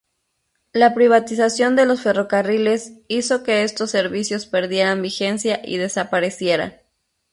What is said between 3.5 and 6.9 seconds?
estos servicios perdieran vigencia y desaparecieran.